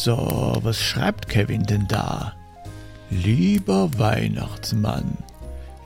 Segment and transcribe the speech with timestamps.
[0.00, 2.32] So, was schreibt Kevin denn da?
[3.10, 5.18] Lieber Weihnachtsmann,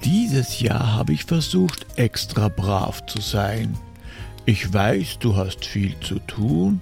[0.04, 3.74] dieses Jahr habe ich versucht, extra brav zu sein.
[4.44, 6.78] Ich weiß, du hast viel zu tun,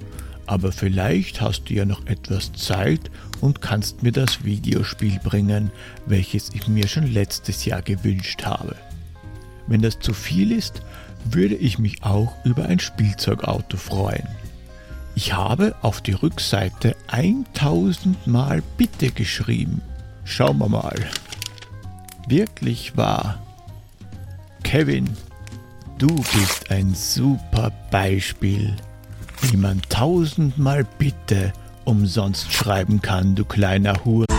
[0.47, 5.71] aber vielleicht hast du ja noch etwas Zeit und kannst mir das Videospiel bringen,
[6.07, 8.75] welches ich mir schon letztes Jahr gewünscht habe.
[9.69, 10.83] Wenn das zu viel ist,
[11.27, 14.27] würde ich mich auch über ein Spielzeugauto freuen.
[15.23, 19.83] Ich habe auf die Rückseite 1000 Mal Bitte geschrieben.
[20.25, 20.97] Schauen wir mal.
[22.27, 23.39] Wirklich wahr.
[24.63, 25.11] Kevin,
[25.99, 28.75] du bist ein super Beispiel,
[29.43, 31.53] wie man tausendmal Bitte
[31.85, 34.30] umsonst schreiben kann, du kleiner Hure.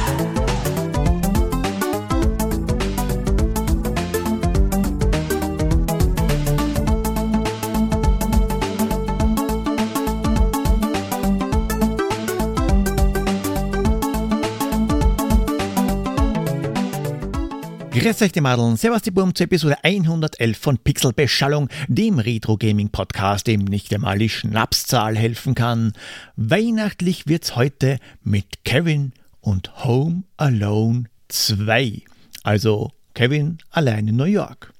[18.22, 22.90] Grüß euch die Madeln, Servus die Burm zur Episode 111 von Pixelbeschallung, dem Retro Gaming
[22.90, 25.94] Podcast, dem nicht einmal die Schnapszahl helfen kann.
[26.36, 32.04] Weihnachtlich wird's heute mit Kevin und Home Alone 2.
[32.44, 34.72] Also Kevin allein in New York.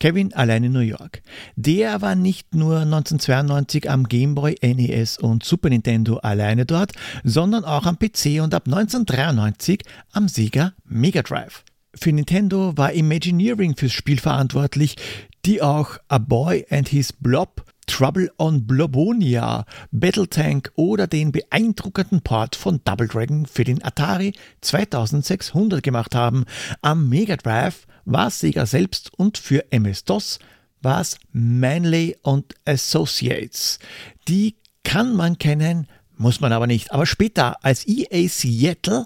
[0.00, 1.20] Kevin allein in New York.
[1.56, 6.92] Der war nicht nur 1992 am Game Boy, NES und Super Nintendo alleine dort,
[7.22, 11.64] sondern auch am PC und ab 1993 am Sega Mega Drive.
[12.00, 14.96] Für Nintendo war Imagineering fürs Spiel verantwortlich,
[15.44, 22.54] die auch A Boy and His Blob, Trouble on Blobonia, Battletank oder den beeindruckenden Port
[22.54, 26.44] von Double Dragon für den Atari 2600 gemacht haben.
[26.82, 30.38] Am Mega Drive war Sega selbst und für MS-DOS
[30.80, 33.80] war es Manley und Associates.
[34.28, 36.92] Die kann man kennen, muss man aber nicht.
[36.92, 39.04] Aber später als EA Seattle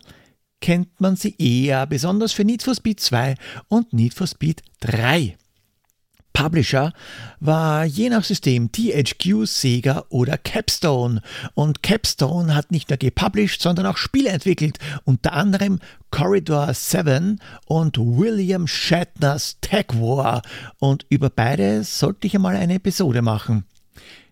[0.62, 3.34] kennt man sie eher, besonders für Need for Speed 2
[3.68, 5.36] und Need for Speed 3.
[6.32, 6.94] Publisher
[7.40, 11.20] war je nach System THQ, Sega oder Capstone.
[11.54, 15.78] Und Capstone hat nicht nur gepublished, sondern auch Spiele entwickelt, unter anderem
[16.10, 20.42] Corridor 7 und William Shatners Tag War.
[20.78, 23.64] Und über beide sollte ich einmal eine Episode machen.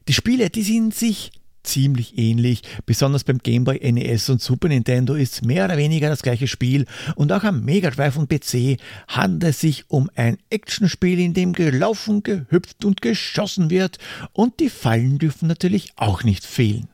[0.08, 1.32] Die Spiele, die sind sich
[1.62, 2.62] ziemlich ähnlich.
[2.86, 6.86] Besonders beim Game Boy NES und Super Nintendo ist mehr oder weniger das gleiche Spiel
[7.16, 11.52] und auch am Mega Drive und PC handelt es sich um ein Actionspiel, in dem
[11.52, 13.98] gelaufen, gehüpft und geschossen wird
[14.32, 16.88] und die Fallen dürfen natürlich auch nicht fehlen.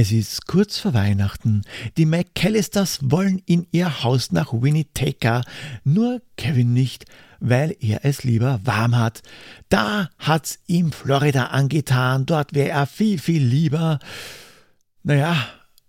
[0.00, 1.62] Es ist kurz vor Weihnachten.
[1.96, 5.28] Die McAllisters wollen in ihr Haus nach Winnipeg,
[5.82, 7.04] nur Kevin nicht,
[7.40, 9.22] weil er es lieber warm hat.
[9.68, 13.98] Da hat's ihm Florida angetan, dort wäre er viel, viel lieber.
[15.02, 15.36] Naja,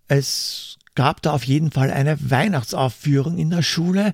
[0.07, 4.11] es gab da auf jeden Fall eine Weihnachtsaufführung in der Schule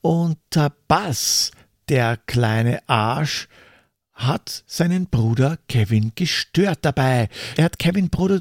[0.00, 1.50] und der Bass,
[1.88, 3.48] der kleine Arsch,
[4.14, 7.28] hat seinen Bruder Kevin gestört dabei.
[7.56, 8.40] Er hat Kevin produ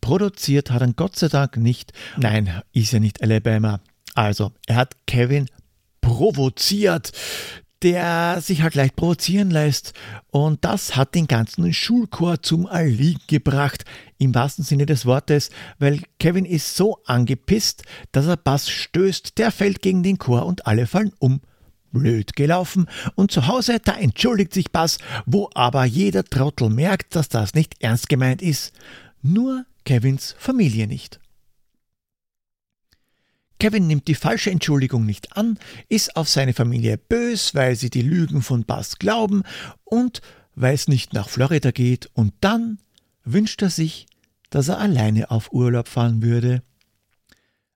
[0.00, 1.92] produziert, hat er Gott sei Dank nicht.
[2.16, 3.80] Nein, ist ja nicht Alabama.
[4.14, 5.48] Also, er hat Kevin
[6.18, 7.12] provoziert,
[7.82, 9.92] der sich halt leicht provozieren lässt.
[10.32, 13.84] Und das hat den ganzen Schulchor zum Erliegen gebracht,
[14.18, 19.52] im wahrsten Sinne des Wortes, weil Kevin ist so angepisst, dass er Bass stößt, der
[19.52, 21.40] fällt gegen den Chor und alle fallen um.
[21.92, 27.30] Blöd gelaufen und zu Hause, da entschuldigt sich Bass, wo aber jeder Trottel merkt, dass
[27.30, 28.74] das nicht ernst gemeint ist.
[29.22, 31.18] Nur Kevins Familie nicht.
[33.58, 35.58] Kevin nimmt die falsche Entschuldigung nicht an,
[35.88, 39.42] ist auf seine Familie bös, weil sie die Lügen von Bass glauben
[39.84, 40.20] und
[40.54, 42.78] weil es nicht nach Florida geht, und dann
[43.24, 44.06] wünscht er sich,
[44.50, 46.62] dass er alleine auf Urlaub fahren würde.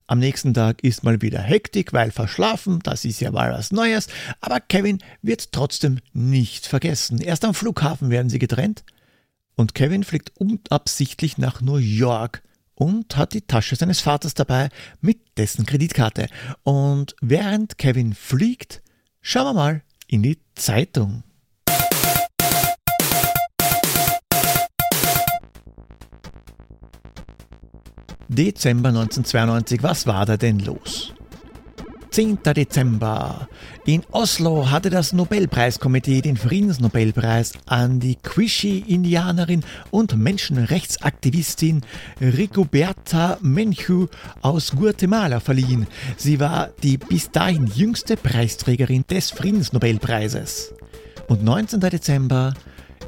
[0.06, 4.08] Am nächsten Tag ist mal wieder Hektik, weil verschlafen, das ist ja mal was Neues,
[4.40, 7.18] aber Kevin wird trotzdem nicht vergessen.
[7.18, 8.84] Erst am Flughafen werden sie getrennt
[9.54, 12.42] und Kevin fliegt unabsichtlich nach New York
[12.74, 14.68] und hat die Tasche seines Vaters dabei
[15.00, 16.28] mit dessen Kreditkarte.
[16.62, 18.82] Und während Kevin fliegt,
[19.20, 21.24] schauen wir mal in die Zeitung.
[28.28, 31.11] Dezember 1992, was war da denn los?
[32.12, 32.40] 10.
[32.42, 33.48] Dezember.
[33.86, 41.80] In Oslo hatte das Nobelpreiskomitee den Friedensnobelpreis an die Quishi-Indianerin und Menschenrechtsaktivistin
[42.20, 44.08] Rigoberta Menchu
[44.42, 45.86] aus Guatemala verliehen.
[46.18, 50.74] Sie war die bis dahin jüngste Preisträgerin des Friedensnobelpreises.
[51.28, 51.80] Und 19.
[51.80, 52.52] Dezember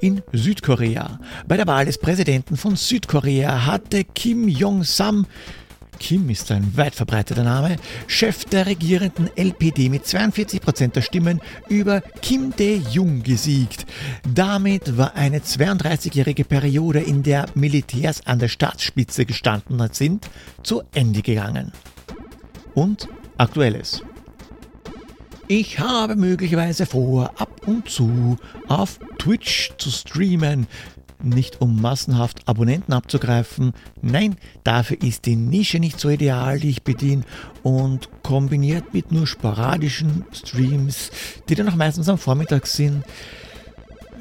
[0.01, 1.21] in Südkorea.
[1.47, 5.27] Bei der Wahl des Präsidenten von Südkorea hatte Kim Jong-sam
[5.99, 7.77] Kim ist ein weit verbreiteter Name,
[8.07, 13.87] Chef der regierenden LPD mit 42% der Stimmen über Kim Dae-jung gesiegt.
[14.33, 20.29] Damit war eine 32-jährige Periode, in der Militärs an der Staatsspitze gestanden sind,
[20.63, 21.73] zu Ende gegangen.
[22.75, 23.09] Und
[23.39, 24.03] aktuelles.
[25.47, 30.67] Ich habe möglicherweise vor, ab und zu auf Twitch zu streamen,
[31.25, 33.73] nicht um massenhaft Abonnenten abzugreifen.
[34.03, 37.25] Nein, dafür ist die Nische nicht so ideal, die ich bediene
[37.63, 41.11] und kombiniert mit nur sporadischen Streams,
[41.49, 43.05] die dann auch meistens am Vormittag sind.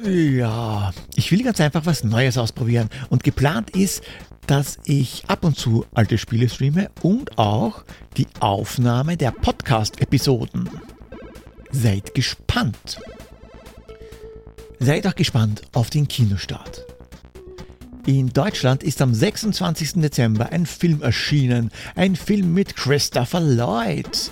[0.04, 4.02] Ja, ich will ganz einfach was Neues ausprobieren und geplant ist,
[4.46, 7.84] dass ich ab und zu alte Spiele streame und auch
[8.16, 10.68] die Aufnahme der Podcast-Episoden.
[11.70, 12.98] Seid gespannt!
[14.78, 16.93] Seid auch gespannt auf den Kinostart.
[18.06, 19.94] In Deutschland ist am 26.
[19.94, 21.70] Dezember ein Film erschienen.
[21.96, 24.30] Ein Film mit Christopher Lloyd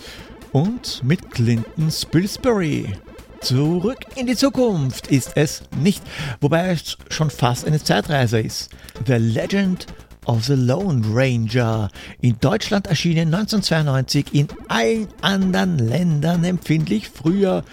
[0.53, 2.93] und mit Clinton Spilsbury.
[3.41, 6.03] Zurück in die Zukunft ist es nicht,
[6.43, 8.69] wobei es schon fast eine Zeitreise ist.
[9.07, 9.87] The Legend
[10.27, 11.89] of the Lone Ranger.
[12.21, 17.65] In Deutschland erschienen 1992, in allen anderen Ländern empfindlich früher,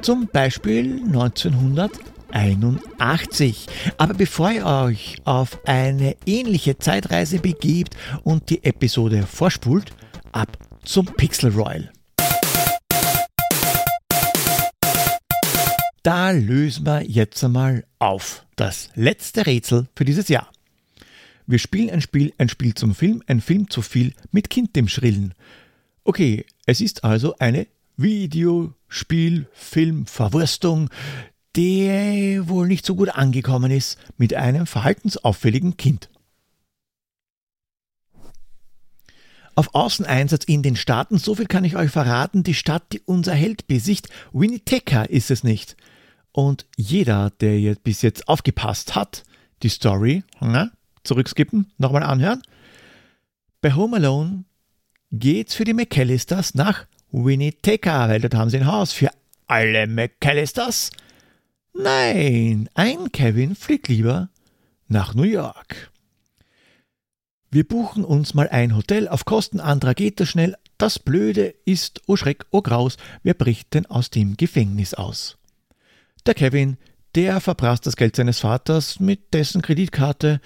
[0.00, 1.90] zum Beispiel 1900.
[2.32, 3.66] 81.
[3.98, 9.92] Aber bevor ihr euch auf eine ähnliche Zeitreise begebt und die Episode vorspult,
[10.32, 11.92] ab zum Pixel Royal.
[16.02, 20.50] Da lösen wir jetzt einmal auf das letzte Rätsel für dieses Jahr.
[21.46, 24.88] Wir spielen ein Spiel, ein Spiel zum Film, ein Film zu viel mit Kind dem
[24.88, 25.34] Schrillen.
[26.02, 30.90] Okay, es ist also eine Videospiel-Film-Verwurstung,
[31.56, 36.08] der wohl nicht so gut angekommen ist mit einem verhaltensauffälligen Kind.
[39.54, 43.34] Auf Außeneinsatz in den Staaten, so viel kann ich euch verraten, die Stadt, die unser
[43.34, 45.76] Held besicht, Winnipeg ist es nicht.
[46.32, 49.24] Und jeder, der jetzt bis jetzt aufgepasst hat,
[49.62, 50.70] die Story, na,
[51.04, 52.42] zurückskippen, nochmal anhören.
[53.60, 54.44] Bei Home Alone
[55.10, 59.10] geht's für die McAllisters nach Winnipeg, weil dort haben sie ein Haus für
[59.46, 60.90] alle McAllisters.
[61.74, 64.28] Nein, ein Kevin fliegt lieber
[64.88, 65.90] nach New York.
[67.50, 70.56] Wir buchen uns mal ein Hotel, auf Kosten anderer geht das schnell.
[70.78, 75.38] Das Blöde ist, oh Schreck, oh Graus, wer bricht denn aus dem Gefängnis aus?
[76.26, 76.76] Der Kevin,
[77.14, 80.40] der verprasst das Geld seines Vaters mit dessen Kreditkarte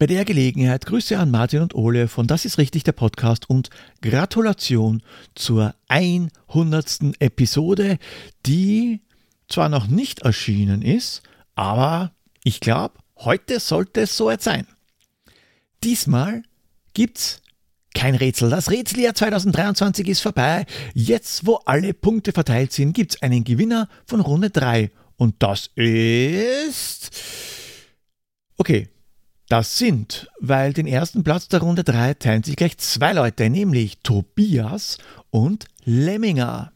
[0.00, 3.68] Bei der Gelegenheit Grüße an Martin und Ole von Das ist richtig der Podcast und
[4.00, 5.02] Gratulation
[5.34, 7.20] zur 100.
[7.20, 7.98] Episode,
[8.46, 9.02] die
[9.46, 11.22] zwar noch nicht erschienen ist,
[11.54, 12.12] aber
[12.44, 14.66] ich glaube, heute sollte es soweit sein.
[15.84, 16.44] Diesmal
[16.94, 17.40] gibt's
[17.94, 18.50] kein Rätsel.
[18.50, 20.66] Das Rätseljahr 2023 ist vorbei.
[20.94, 24.90] Jetzt, wo alle Punkte verteilt sind, gibt's einen Gewinner von Runde 3.
[25.16, 27.10] Und das ist.
[28.56, 28.88] Okay,
[29.48, 33.98] das sind, weil den ersten Platz der Runde 3 teilen sich gleich zwei Leute, nämlich
[34.02, 34.98] Tobias
[35.30, 36.72] und Lemminger.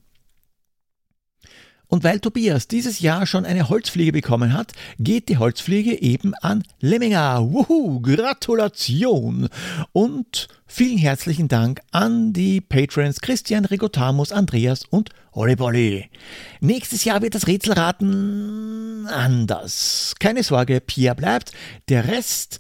[1.95, 6.65] Und weil Tobias dieses Jahr schon eine Holzfliege bekommen hat, geht die Holzfliege eben an
[6.81, 7.41] Lemminger.
[7.53, 9.49] Wuhu, Gratulation!
[9.93, 16.11] Und vielen herzlichen Dank an die Patrons Christian, Rigotamus, Andreas und Olli
[16.59, 20.17] Nächstes Jahr wird das Rätselraten anders.
[20.19, 21.53] Keine Sorge, Pia bleibt.
[21.89, 22.59] Der Rest,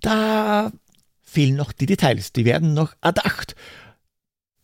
[0.00, 0.72] da
[1.22, 2.32] fehlen noch die Details.
[2.32, 3.54] Die werden noch erdacht.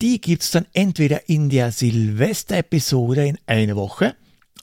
[0.02, 4.14] Die gibt's dann entweder in der Silvester-Episode in einer Woche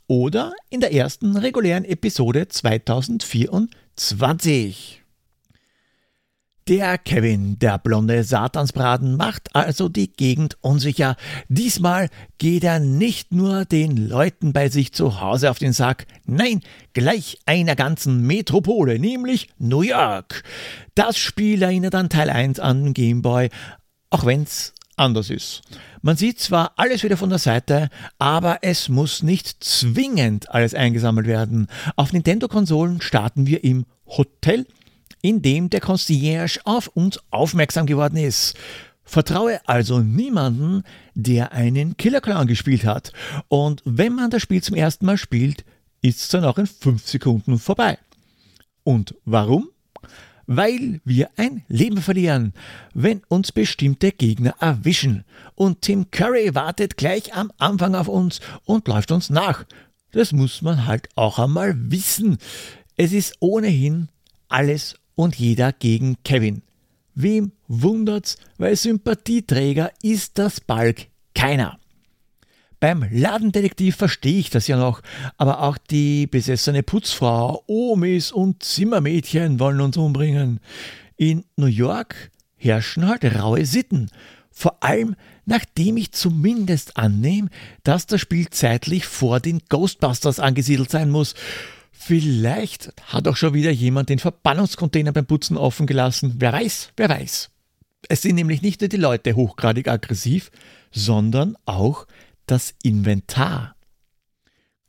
[0.06, 5.02] oder in der ersten regulären Episode 2024.
[6.68, 11.16] Der Kevin, der blonde Satansbraten, macht also die Gegend unsicher.
[11.50, 16.62] Diesmal geht er nicht nur den Leuten bei sich zu Hause auf den Sack, nein,
[16.94, 20.44] gleich einer ganzen Metropole, nämlich New York.
[20.94, 23.50] Das Spiel erinnert an Teil 1 an Gameboy,
[24.12, 25.62] auch wenn's anders ist.
[26.02, 31.28] Man sieht zwar alles wieder von der Seite, aber es muss nicht zwingend alles eingesammelt
[31.28, 31.68] werden.
[31.96, 34.68] Auf Nintendo-Konsolen starten wir im Hotel,
[35.22, 38.56] in dem der Concierge auf uns aufmerksam geworden ist.
[39.06, 40.84] Vertraue also niemanden,
[41.14, 43.12] der einen Killer Clown gespielt hat.
[43.48, 45.66] Und wenn man das Spiel zum ersten Mal spielt,
[46.02, 47.98] ist es dann auch in 5 Sekunden vorbei.
[48.84, 49.70] Und warum?
[50.48, 52.54] Weil wir ein Leben verlieren,
[52.94, 55.24] wenn uns bestimmte Gegner erwischen.
[55.56, 59.66] Und Tim Curry wartet gleich am Anfang auf uns und läuft uns nach.
[60.12, 62.38] Das muss man halt auch einmal wissen.
[62.98, 64.10] Es ist ohnehin
[64.48, 66.62] alles und jeder gegen Kevin.
[67.16, 71.80] Wem wundert's, weil Sympathieträger ist das Balk keiner.
[72.84, 75.02] Beim Ladendetektiv verstehe ich das ja noch,
[75.38, 80.60] aber auch die besessene Putzfrau, Omis und Zimmermädchen wollen uns umbringen.
[81.16, 84.12] In New York herrschen halt raue Sitten.
[84.52, 87.48] Vor allem, nachdem ich zumindest annehme,
[87.84, 91.36] dass das Spiel zeitlich vor den Ghostbusters angesiedelt sein muss.
[91.94, 96.34] Vielleicht hat auch schon wieder jemand den Verbannungscontainer beim Putzen offen gelassen.
[96.40, 97.50] Wer weiß, wer weiß.
[98.10, 100.52] Es sind nämlich nicht nur die Leute hochgradig aggressiv,
[100.92, 102.08] sondern auch
[102.46, 103.76] das Inventar.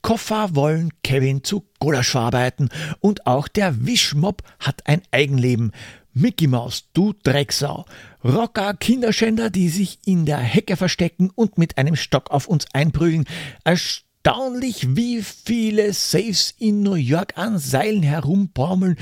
[0.02, 2.68] Koffer wollen Kevin zu Gulasch verarbeiten
[3.00, 5.72] und auch der Wischmob hat ein Eigenleben.
[6.12, 7.86] Mickey Maus, du Drecksau.
[8.22, 13.24] Rocker, Kinderschänder, die sich in der Hecke verstecken und mit einem Stock auf uns einprügeln.
[13.64, 18.96] Erstaunlich, wie viele Safes in New York an Seilen herumbaumeln,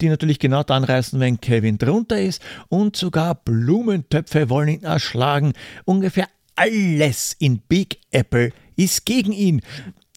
[0.00, 2.42] die natürlich genau dann reißen, wenn Kevin drunter ist.
[2.68, 5.52] Und sogar Blumentöpfe wollen ihn erschlagen.
[5.84, 9.60] Ungefähr alles in Big Apple ist gegen ihn.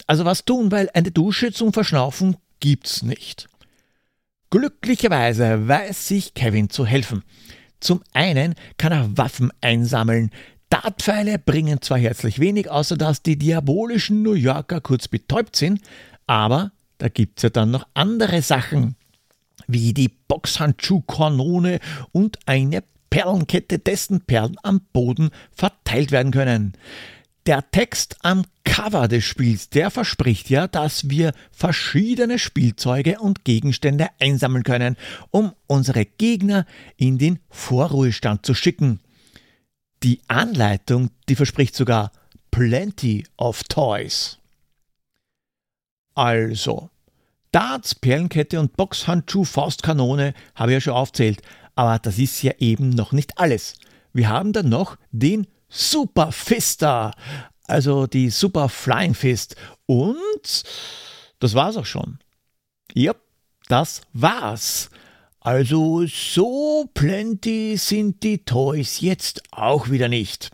[0.06, 3.48] Also was tun, weil eine Dusche zum Verschnaufen gibt's nicht.
[4.50, 7.24] Glücklicherweise weiß sich Kevin zu helfen.
[7.80, 10.32] Zum einen kann er Waffen einsammeln.
[10.70, 15.82] Dartpfeile bringen zwar herzlich wenig, außer dass die diabolischen New Yorker kurz betäubt sind,
[16.26, 18.96] aber da gibt's ja dann noch andere Sachen,
[19.68, 21.80] wie die Boxhandschuhkanone
[22.12, 26.74] und eine Perlenkette, dessen Perlen am Boden verteilt werden können.
[27.46, 34.10] Der Text am Cover des Spiels, der verspricht ja, dass wir verschiedene Spielzeuge und Gegenstände
[34.20, 34.98] einsammeln können,
[35.32, 36.66] um unsere Gegner
[36.98, 39.00] in den Vorruhestand zu schicken.
[40.04, 42.12] Die Anleitung, die verspricht sogar
[42.52, 44.40] Plenty of Toys.
[46.14, 46.90] Also,
[47.52, 51.42] Darts, Perlenkette und Boxhandschuh, Faustkanone habe ich ja schon aufzählt.
[51.78, 53.76] Aber das ist ja eben noch nicht alles.
[54.12, 57.14] Wir haben dann noch den Super Fister,
[57.68, 59.56] also die Super Flying Fist.
[59.86, 60.64] Und
[61.38, 62.18] das war's auch schon.
[62.94, 63.14] Ja,
[63.68, 64.90] das war's.
[65.40, 70.50] Also so plenty sind die Toys jetzt auch wieder nicht.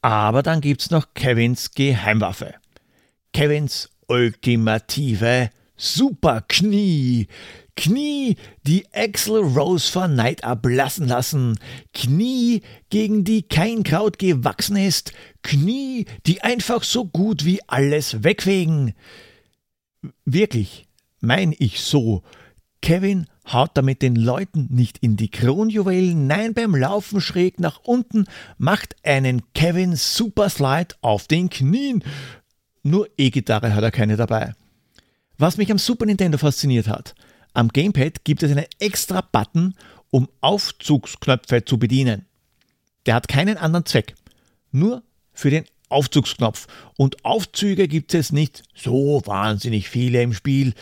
[0.00, 2.54] Aber dann gibt's noch Kevins Geheimwaffe.
[3.34, 7.28] Kevins ultimative Superknie.
[7.76, 11.58] Knie, die Axel Rose von Neid ablassen lassen,
[11.92, 15.12] Knie, gegen die kein Kraut gewachsen ist,
[15.42, 18.94] Knie, die einfach so gut wie alles wegfegen.
[20.24, 20.86] Wirklich,
[21.20, 22.22] mein ich so.
[22.80, 28.26] Kevin haut damit den Leuten nicht in die Kronjuwelen, nein, beim Laufen schräg nach unten,
[28.58, 32.04] macht einen Kevin Superslide auf den Knien.
[32.82, 34.54] Nur E-Gitarre hat er keine dabei.
[35.38, 37.14] Was mich am Super Nintendo fasziniert hat,
[37.54, 39.74] am Gamepad gibt es einen extra Button,
[40.10, 42.26] um Aufzugsknöpfe zu bedienen.
[43.06, 44.14] Der hat keinen anderen Zweck,
[44.72, 46.66] nur für den Aufzugsknopf.
[46.96, 50.74] Und Aufzüge gibt es nicht so wahnsinnig viele im Spiel.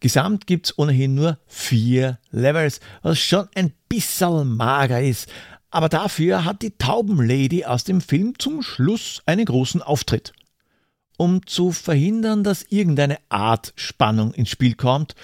[0.00, 5.28] Gesamt gibt es ohnehin nur vier Levels, was schon ein bisschen mager ist.
[5.70, 10.32] Aber dafür hat die Taubenlady aus dem Film zum Schluss einen großen Auftritt.
[11.16, 15.14] um zu verhindern, dass irgendeine Art Spannung ins Spiel kommt,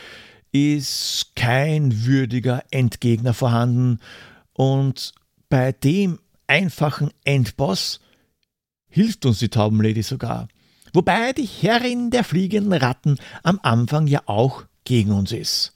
[0.52, 4.00] ist kein würdiger Endgegner vorhanden
[4.52, 5.12] und
[5.48, 8.00] bei dem einfachen Endboss
[8.88, 10.48] hilft uns die Taubenlady sogar.
[10.92, 15.74] Wobei die Herrin der fliegenden Ratten am Anfang ja auch gegen uns ist.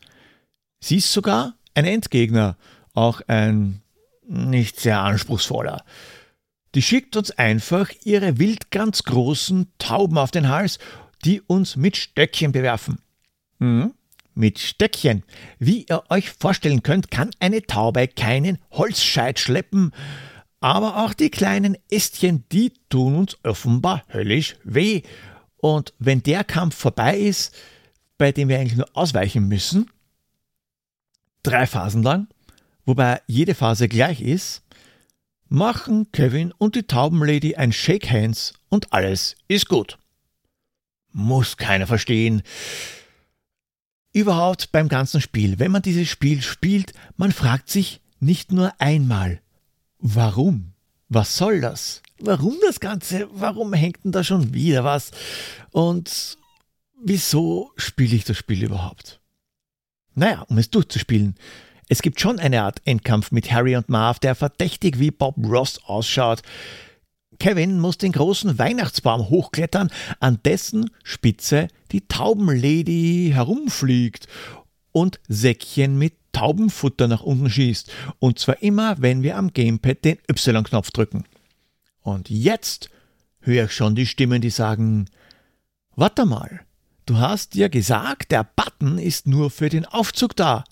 [0.80, 2.56] Sie ist sogar ein Endgegner,
[2.92, 3.80] auch ein
[4.28, 5.84] nicht sehr anspruchsvoller.
[6.74, 10.78] Die schickt uns einfach ihre wild ganz großen Tauben auf den Hals,
[11.24, 12.98] die uns mit Stöckchen bewerfen.
[13.60, 13.94] Hm?
[14.36, 15.24] Mit Stöckchen.
[15.58, 19.92] Wie ihr euch vorstellen könnt, kann eine Taube keinen Holzscheit schleppen,
[20.60, 25.02] aber auch die kleinen Ästchen, die tun uns offenbar höllisch weh.
[25.56, 27.54] Und wenn der Kampf vorbei ist,
[28.18, 29.90] bei dem wir eigentlich nur ausweichen müssen,
[31.42, 32.28] drei Phasen lang,
[32.84, 34.62] wobei jede Phase gleich ist,
[35.48, 39.98] machen Kevin und die Taubenlady ein Shake Hands und alles ist gut.
[41.12, 42.42] Muss keiner verstehen.
[44.16, 49.42] Überhaupt beim ganzen Spiel, wenn man dieses Spiel spielt, man fragt sich nicht nur einmal,
[49.98, 50.72] warum?
[51.10, 52.00] Was soll das?
[52.18, 53.28] Warum das Ganze?
[53.30, 55.10] Warum hängt denn da schon wieder was?
[55.70, 56.38] Und
[56.98, 59.20] wieso spiele ich das Spiel überhaupt?
[60.14, 61.34] Naja, um es durchzuspielen.
[61.90, 65.78] Es gibt schon eine Art Endkampf mit Harry und Marv, der verdächtig wie Bob Ross
[65.84, 66.40] ausschaut.
[67.38, 69.90] Kevin muss den großen Weihnachtsbaum hochklettern,
[70.20, 74.26] an dessen Spitze die Taubenlady herumfliegt
[74.92, 77.90] und Säckchen mit Taubenfutter nach unten schießt.
[78.18, 81.24] Und zwar immer, wenn wir am Gamepad den Y-Knopf drücken.
[82.02, 82.90] Und jetzt
[83.40, 85.08] höre ich schon die Stimmen, die sagen,
[85.94, 86.60] warte mal,
[87.06, 90.64] du hast ja gesagt, der Button ist nur für den Aufzug da.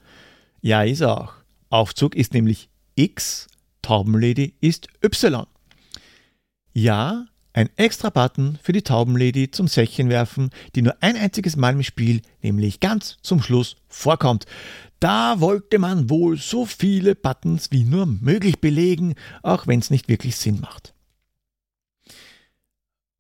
[0.61, 1.33] Ja, ist auch.
[1.71, 3.49] Aufzug ist nämlich X,
[3.83, 5.47] Taubenlady ist Y.
[6.77, 11.75] Ja, ein extra Button für die Taubenlady zum Säckchen werfen, die nur ein einziges Mal
[11.75, 14.45] im Spiel, nämlich ganz zum Schluss, vorkommt.
[14.99, 19.15] Da wollte man wohl so viele Buttons wie nur möglich belegen,
[19.45, 20.95] auch wenn es nicht wirklich Sinn macht.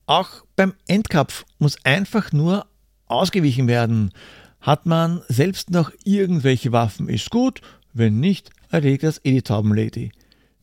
[0.06, 2.66] Auch beim Endkapf muss einfach nur
[3.06, 4.10] ausgewichen werden.
[4.60, 7.60] Hat man selbst noch irgendwelche Waffen, ist gut,
[7.92, 10.10] wenn nicht, erlegt das eh die Taubenlady.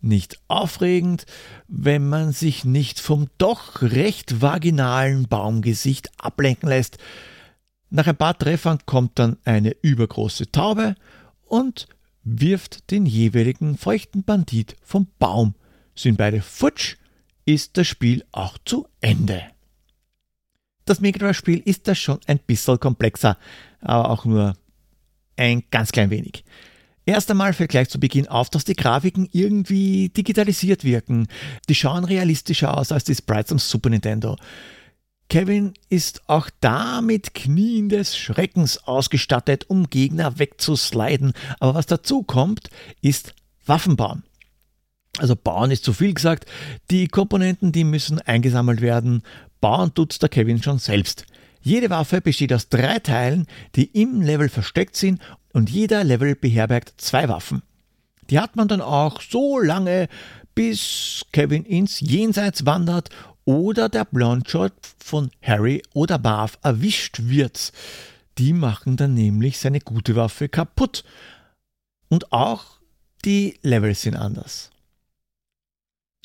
[0.01, 1.25] Nicht aufregend,
[1.67, 6.97] wenn man sich nicht vom doch recht vaginalen Baumgesicht ablenken lässt.
[7.91, 10.95] Nach ein paar Treffern kommt dann eine übergroße Taube
[11.45, 11.87] und
[12.23, 15.53] wirft den jeweiligen feuchten Bandit vom Baum.
[15.95, 16.97] Sind beide futsch,
[17.45, 19.43] ist das Spiel auch zu Ende.
[20.85, 23.37] Das Mega Drive-Spiel ist da schon ein bisschen komplexer,
[23.81, 24.55] aber auch nur
[25.37, 26.43] ein ganz klein wenig.
[27.11, 31.27] Erst einmal fällt gleich zu Beginn auf, dass die Grafiken irgendwie digitalisiert wirken.
[31.67, 34.37] Die schauen realistischer aus als die Sprites am Super Nintendo.
[35.27, 41.33] Kevin ist auch da mit Knien des Schreckens ausgestattet, um Gegner wegzusliden.
[41.59, 42.69] Aber was dazu kommt,
[43.01, 44.23] ist Waffenbauen.
[45.17, 46.45] Also bauen ist zu viel gesagt.
[46.91, 49.21] Die Komponenten, die müssen eingesammelt werden.
[49.59, 51.25] Bauen tut's der Kevin schon selbst.
[51.61, 53.45] Jede Waffe besteht aus drei Teilen,
[53.75, 55.21] die im Level versteckt sind
[55.53, 57.61] und jeder Level beherbergt zwei Waffen.
[58.29, 60.07] Die hat man dann auch so lange,
[60.55, 63.09] bis Kevin ins Jenseits wandert
[63.45, 67.71] oder der Blondshot von Harry oder Marv erwischt wird.
[68.37, 71.03] Die machen dann nämlich seine gute Waffe kaputt.
[72.09, 72.79] Und auch
[73.23, 74.69] die Levels sind anders.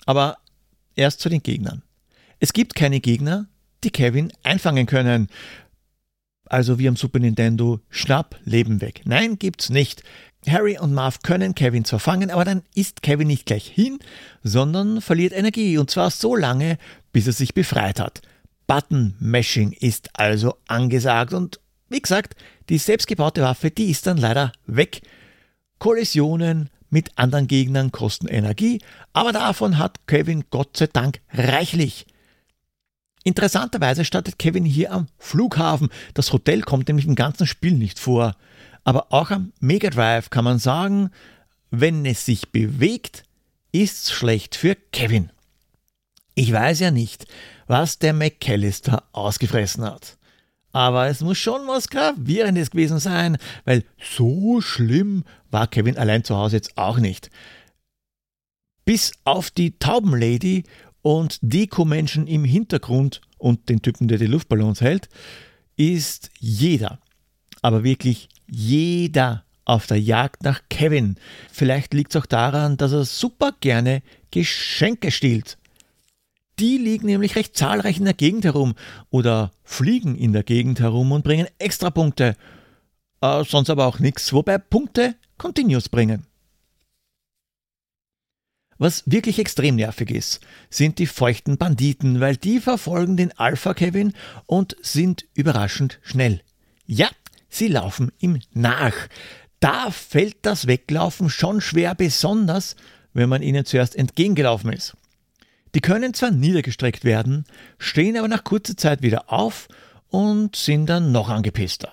[0.05, 0.39] Aber
[0.95, 1.83] erst zu den Gegnern.
[2.39, 3.49] Es gibt keine Gegner,
[3.85, 5.29] die Kevin einfangen können.
[6.49, 9.03] Also wie am Super Nintendo, schnapp, Leben weg.
[9.05, 10.03] Nein, gibt's nicht.
[10.49, 13.99] Harry und Marv können Kevin zwar fangen, aber dann ist Kevin nicht gleich hin,
[14.45, 16.79] sondern verliert Energie und zwar so lange,
[17.13, 18.23] bis er sich befreit hat.
[18.69, 22.35] Button-Mashing ist also angesagt und wie gesagt,
[22.69, 25.03] die selbstgebaute Waffe, die ist dann leider weg.
[25.79, 28.81] Kollisionen mit anderen Gegnern kosten Energie,
[29.13, 32.07] aber davon hat Kevin Gott sei Dank reichlich.
[33.27, 35.89] Interessanterweise startet Kevin hier am Flughafen.
[36.15, 38.37] Das Hotel kommt nämlich im ganzen Spiel nicht vor.
[38.85, 41.11] Aber auch am Mega Drive kann man sagen,
[41.73, 43.25] wenn es sich bewegt,
[43.73, 45.33] ist's schlecht für Kevin.
[46.37, 47.27] Ich weiß ja nicht,
[47.67, 50.19] was der McAllister ausgefressen hat.
[50.71, 56.37] Aber es muss schon was Gravierendes gewesen sein, weil so schlimm war Kevin allein zu
[56.37, 57.33] Hause jetzt auch nicht.
[58.85, 60.63] Bis auf die Taubenlady
[61.07, 65.09] und Deko-Menschen im Hintergrund und den Typen, der die Luftballons hält,
[65.77, 66.99] ist jeder,
[67.63, 71.15] aber wirklich jeder auf der Jagd nach Kevin.
[71.53, 75.59] Vielleicht liegt es auch daran, dass er super gerne Geschenke stiehlt.
[76.59, 78.75] Die liegen nämlich recht zahlreich in der Gegend herum
[79.09, 82.35] oder fliegen in der Gegend herum und bringen extra Punkte.
[83.21, 86.27] Äh, sonst aber auch nichts, wobei Punkte Continuous bringen.
[88.79, 94.13] Was wirklich extrem nervig ist, sind die feuchten Banditen, weil die verfolgen den Alpha Kevin
[94.45, 96.43] und sind überraschend schnell.
[96.87, 97.09] Ja,
[97.49, 98.95] sie laufen ihm nach.
[99.61, 102.77] Da fällt das Weglaufen schon schwer, besonders
[103.15, 104.95] wenn man ihnen zuerst entgegengelaufen ist.
[105.75, 107.45] Die können zwar niedergestreckt werden,
[107.79, 109.69] stehen aber nach kurzer Zeit wieder auf
[110.09, 111.93] und sind dann noch angepisster.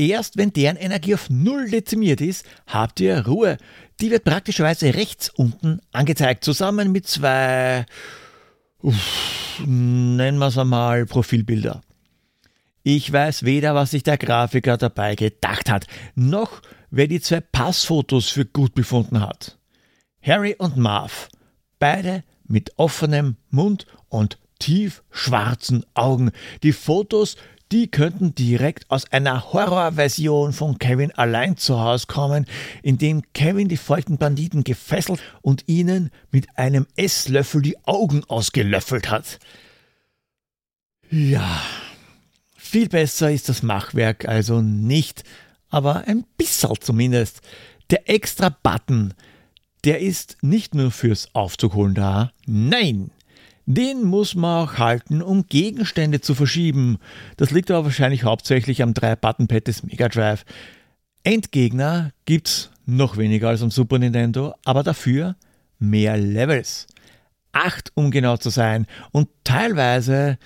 [0.00, 3.58] Erst wenn deren Energie auf Null dezimiert ist, habt ihr Ruhe.
[4.00, 7.84] Die wird praktischerweise rechts unten angezeigt, zusammen mit zwei,
[8.80, 11.82] uff, nennen wir es einmal, Profilbilder.
[12.82, 18.30] Ich weiß weder, was sich der Grafiker dabei gedacht hat, noch wer die zwei Passfotos
[18.30, 19.58] für gut befunden hat.
[20.22, 21.28] Harry und Marv,
[21.78, 26.30] beide mit offenem Mund und tief schwarzen Augen.
[26.62, 27.36] Die Fotos
[27.72, 32.46] die könnten direkt aus einer Horrorversion von Kevin allein zu Hause kommen,
[32.82, 39.10] in dem Kevin die feuchten Banditen gefesselt und ihnen mit einem Esslöffel die Augen ausgelöffelt
[39.10, 39.38] hat.
[41.10, 41.62] Ja,
[42.56, 45.24] viel besser ist das Machwerk also nicht,
[45.68, 47.40] aber ein bisschen zumindest.
[47.90, 49.14] Der extra Button,
[49.84, 53.10] der ist nicht nur fürs Aufzugholen da, nein,
[53.74, 56.98] den muss man auch halten, um Gegenstände zu verschieben.
[57.36, 60.44] Das liegt aber wahrscheinlich hauptsächlich am 3-Button-Pad des Mega Drive.
[61.22, 65.36] Endgegner gibt's noch weniger als am Super Nintendo, aber dafür
[65.78, 66.86] mehr Levels.
[67.52, 70.38] Acht, um genau zu sein, und teilweise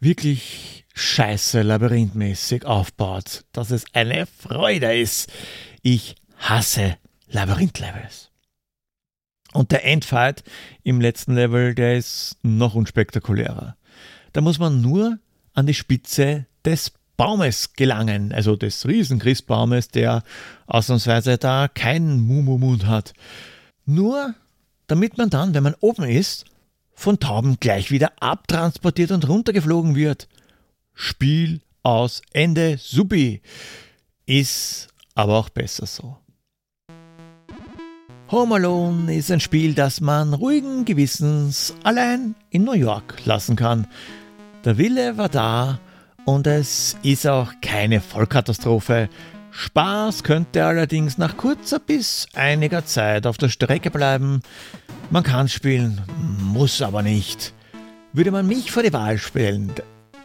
[0.00, 5.30] wirklich scheiße labyrinthmäßig aufbaut, dass es eine Freude ist.
[5.82, 6.96] Ich hasse
[7.28, 8.30] Labyrinth-Levels.
[9.56, 10.44] Und der Endfight
[10.82, 13.76] im letzten Level, der ist noch unspektakulärer.
[14.32, 15.18] Da muss man nur
[15.54, 20.22] an die Spitze des Baumes gelangen, also des Riesenchristbaumes, der
[20.66, 23.14] ausnahmsweise da keinen Mumumund hat.
[23.86, 24.34] Nur
[24.88, 26.44] damit man dann, wenn man oben ist,
[26.92, 30.28] von Tauben gleich wieder abtransportiert und runtergeflogen wird.
[30.92, 33.40] Spiel aus Ende Supi.
[34.26, 36.18] Ist aber auch besser so.
[38.28, 43.86] Home Alone ist ein Spiel, das man ruhigen Gewissens allein in New York lassen kann.
[44.64, 45.78] Der Wille war da
[46.24, 49.08] und es ist auch keine Vollkatastrophe.
[49.52, 54.40] Spaß könnte allerdings nach kurzer bis einiger Zeit auf der Strecke bleiben.
[55.10, 56.02] Man kann spielen,
[56.40, 57.54] muss aber nicht.
[58.12, 59.72] Würde man mich vor die Wahl stellen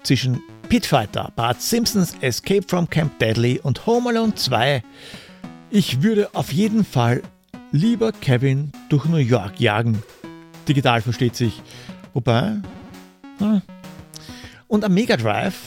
[0.01, 4.81] zwischen Pitfighter, Bart Simpsons Escape from Camp Deadly und Home Alone 2,
[5.69, 7.21] ich würde auf jeden Fall
[7.71, 10.03] lieber Kevin durch New York jagen.
[10.67, 11.61] Digital versteht sich.
[12.13, 12.57] Wobei.
[13.39, 13.61] Na.
[14.67, 15.59] Und am Mega Drive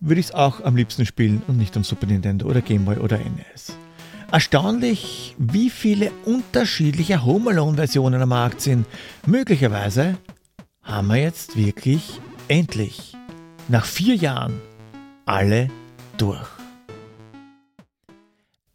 [0.00, 2.98] würde ich es auch am liebsten spielen und nicht am Super Nintendo oder Game Boy
[2.98, 3.76] oder NES.
[4.30, 8.86] Erstaunlich, wie viele unterschiedliche Home Alone-Versionen am Markt sind.
[9.26, 10.18] Möglicherweise
[10.82, 13.16] haben wir jetzt wirklich endlich
[13.68, 14.60] nach vier Jahren
[15.26, 15.68] alle
[16.18, 16.55] durch.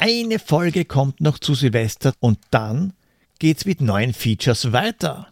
[0.04, 2.94] Eine Folge kommt noch zu Silvester und dann
[3.38, 5.28] geht's mit neuen Features weiter.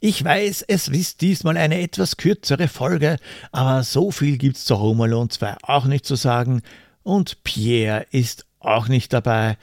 [0.00, 3.16] Ich weiß, es ist diesmal eine etwas kürzere Folge,
[3.52, 6.60] aber so viel gibt's zu Home Alone 2 auch nicht zu sagen
[7.04, 9.56] und Pierre ist auch nicht dabei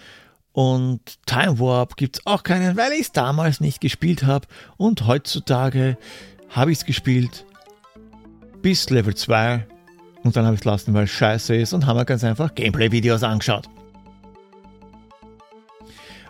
[0.52, 5.96] und Time Warp gibt's auch keinen, weil ich es damals nicht gespielt habe und heutzutage
[6.50, 7.46] habe ich es gespielt
[8.64, 9.68] bis Level 2
[10.24, 13.70] und dann habe ich lassen, weil scheiße ist und haben mir ganz einfach Gameplay-Videos angeschaut.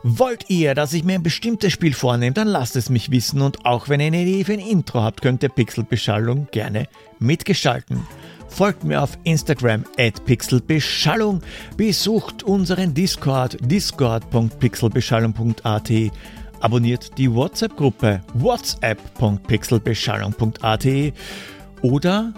[0.06, 3.66] Wollt ihr, dass ich mir ein bestimmtes Spiel vornehme, dann lasst es mich wissen und
[3.66, 6.90] auch wenn ihr eine Idee für ein Intro habt, könnt ihr Pixelbeschallung gerne
[7.20, 8.06] mitgestalten.
[8.50, 11.40] Folgt mir auf Instagram at pixelbeschallung,
[11.78, 15.92] besucht unseren Discord discord.pixelbeschallung.at,
[16.60, 20.88] abonniert die WhatsApp-Gruppe whatsapp.pixelbeschallung.at
[21.82, 22.34] oder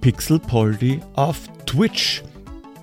[0.00, 2.22] Pixelpoldi auf Twitch.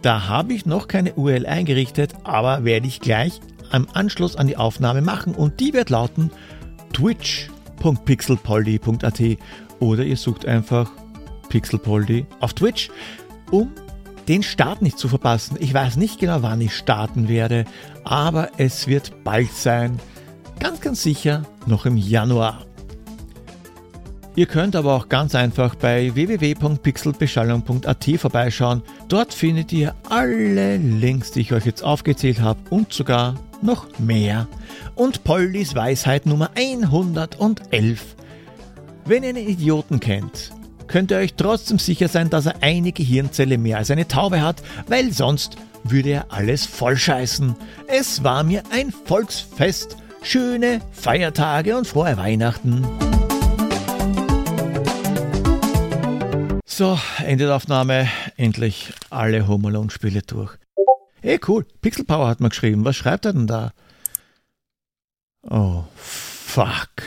[0.04, 4.58] Da habe ich noch keine URL eingerichtet, aber werde ich gleich am Anschluss an die
[4.58, 6.32] Aufnahme machen und die wird lauten
[6.94, 9.22] twitch.pixelpoldi.at
[9.80, 10.92] oder ihr sucht einfach
[11.50, 12.90] Pixelpoldi auf Twitch,
[13.52, 13.72] um
[14.28, 15.58] den Start nicht zu verpassen.
[15.60, 17.66] Ich weiß nicht genau, wann ich starten werde,
[18.04, 20.00] aber es wird bald sein.
[20.60, 22.66] Ganz, ganz sicher noch im Januar.
[24.36, 28.84] Ihr könnt aber auch ganz einfach bei www.pixelbeschallung.at vorbeischauen.
[29.08, 34.48] Dort findet ihr alle Links, die ich euch jetzt aufgezählt habe und sogar noch mehr.
[34.96, 38.16] Und Pollys Weisheit Nummer 111.
[39.06, 40.52] Wenn ihr einen Idioten kennt,
[40.88, 44.62] könnt ihr euch trotzdem sicher sein, dass er eine Gehirnzelle mehr als eine Taube hat,
[44.88, 47.56] weil sonst würde er alles vollscheißen.
[47.88, 49.98] Es war mir ein Volksfest.
[50.22, 52.86] Schöne Feiertage und frohe Weihnachten.
[56.66, 58.08] So, Ende der Aufnahme.
[58.38, 60.59] Endlich alle Home Alone Spiele durch.
[61.22, 61.66] Hey, cool.
[61.82, 62.86] Pixel Power hat mir geschrieben.
[62.86, 63.74] Was schreibt er denn da?
[65.44, 67.04] Oh, fuck.